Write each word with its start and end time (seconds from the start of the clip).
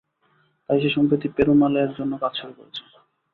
তাই 0.69 0.79
সে 0.83 0.89
সম্প্রতি 0.95 1.27
পেরুমাল 1.35 1.73
এর 1.83 1.91
জন্য 1.97 2.13
কাজ 2.23 2.33
শুরু 2.39 2.53
করেছে। 2.57 2.81